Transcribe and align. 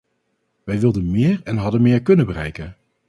Wij 0.63 0.79
wilden 0.79 1.11
meer 1.11 1.41
en 1.43 1.57
hadden 1.57 1.81
meer 1.81 2.01
kunnen 2.01 2.25
bereiken. 2.25 2.77